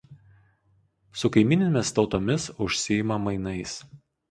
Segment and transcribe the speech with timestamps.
[1.23, 3.79] Su kaimyninėmis tautomis užsiima mainais.